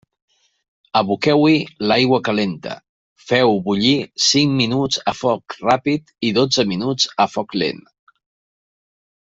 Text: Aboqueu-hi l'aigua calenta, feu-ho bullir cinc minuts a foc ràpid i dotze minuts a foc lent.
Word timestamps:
Aboqueu-hi 0.99 1.57
l'aigua 1.91 2.19
calenta, 2.29 2.71
feu-ho 3.27 3.53
bullir 3.67 3.93
cinc 4.31 4.49
minuts 4.63 4.97
a 5.13 5.15
foc 5.21 5.43
ràpid 5.69 6.03
i 6.31 6.35
dotze 6.39 6.69
minuts 6.73 7.11
a 7.27 7.33
foc 7.37 7.49
lent. 7.65 7.83